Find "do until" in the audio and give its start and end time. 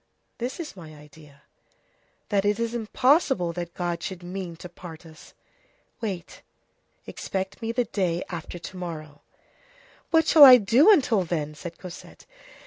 10.57-11.23